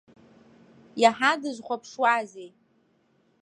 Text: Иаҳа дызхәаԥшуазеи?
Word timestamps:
Иаҳа 1.01 1.31
дызхәаԥшуазеи? 1.41 2.49